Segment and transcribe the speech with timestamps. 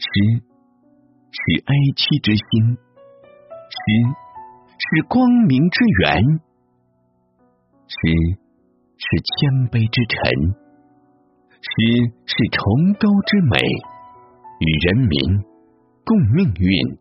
[0.00, 0.08] 诗
[1.30, 2.78] 是哀戚之心，
[3.68, 3.78] 诗
[4.78, 6.40] 是光明之源，
[7.86, 7.98] 诗
[8.96, 10.16] 是谦卑之臣，
[11.60, 11.68] 诗
[12.24, 13.60] 是崇高之美，
[14.60, 15.44] 与人民
[16.06, 16.96] 共命运，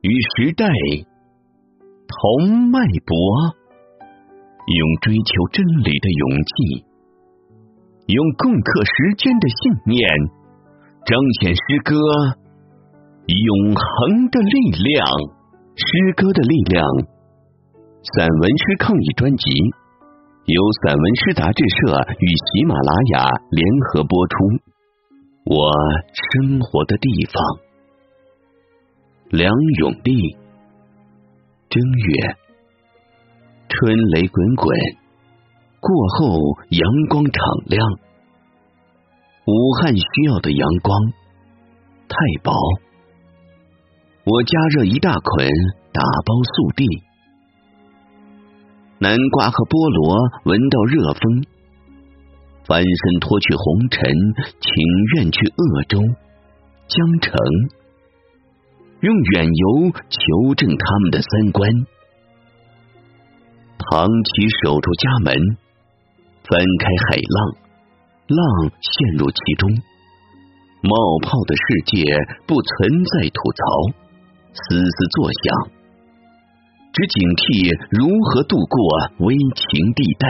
[0.00, 0.66] 与时代
[2.08, 3.14] 同脉搏。
[4.66, 6.86] 用追求真理的勇气，
[8.08, 10.02] 用共克时艰的信念，
[11.06, 11.94] 彰显诗歌
[13.26, 14.58] 永恒的力
[14.90, 15.06] 量。
[15.76, 16.82] 诗歌的力量，
[18.02, 19.50] 散文诗抗议专辑
[20.46, 24.34] 由散文诗杂志社与喜马拉雅联合播出。
[25.44, 25.70] 我
[26.12, 27.40] 生活的地方，
[29.30, 30.36] 梁永利，
[31.68, 32.36] 正月。
[33.68, 34.76] 春雷滚滚，
[35.78, 38.05] 过后阳光敞亮。
[39.46, 40.98] 武汉需要的阳光
[42.08, 42.52] 太薄，
[44.24, 45.46] 我加热一大捆，
[45.92, 46.84] 打包速递。
[48.98, 50.18] 南瓜和菠萝
[50.50, 51.46] 闻到热风，
[52.66, 54.02] 翻身脱去红尘，
[54.58, 54.66] 情
[55.14, 56.02] 愿去鄂州、
[56.88, 57.30] 江城，
[58.98, 61.70] 用远游求证他们的三观。
[63.78, 65.38] 唐琪守住家门，
[66.42, 67.65] 翻开海浪，
[68.28, 68.38] 浪
[68.82, 69.70] 陷入其中。
[70.82, 70.92] 冒
[71.22, 72.04] 泡的世界
[72.46, 73.62] 不存在吐槽，
[74.52, 75.42] 思思作响，
[76.92, 78.76] 只警惕如何度过
[79.26, 80.26] 危情地带。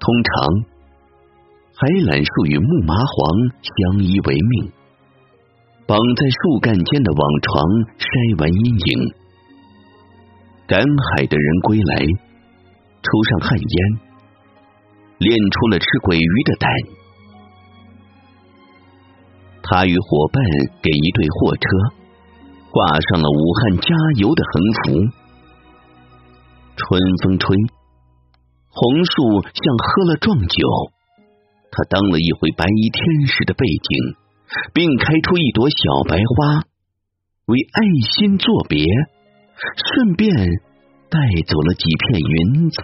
[0.00, 0.32] 通常，
[1.76, 3.12] 海榄树与木麻黄
[3.60, 4.72] 相依为命，
[5.86, 7.52] 绑在树干间的网床
[8.00, 8.06] 筛
[8.40, 8.90] 完阴影。
[10.66, 12.00] 赶海的人归来，
[13.02, 13.76] 抽上旱烟，
[15.22, 16.70] 练出了吃鬼鱼的胆。
[19.62, 20.42] 他与伙伴
[20.82, 21.62] 给一对货车
[22.70, 24.82] 挂上了武汉加油的横幅。
[26.74, 27.56] 春风吹，
[28.68, 30.66] 红树像喝了壮酒，
[31.70, 34.16] 他当了一回白衣天使的背景，
[34.74, 35.76] 并开出一朵小
[36.08, 36.64] 白花，
[37.46, 37.78] 为爱
[38.16, 38.84] 心作别。
[39.54, 40.34] 顺便
[41.08, 42.82] 带走了几片云彩。